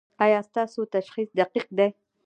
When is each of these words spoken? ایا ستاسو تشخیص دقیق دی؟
ایا 0.23 0.39
ستاسو 0.49 0.81
تشخیص 0.95 1.29
دقیق 1.39 1.67
دی؟ 1.77 1.87